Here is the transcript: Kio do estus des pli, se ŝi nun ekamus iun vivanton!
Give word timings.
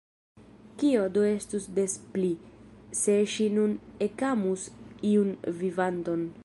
Kio 0.83 1.03
do 1.17 1.25
estus 1.31 1.67
des 1.75 1.93
pli, 2.15 2.31
se 3.03 3.19
ŝi 3.35 3.49
nun 3.59 3.79
ekamus 4.09 4.69
iun 5.15 5.37
vivanton! 5.63 6.31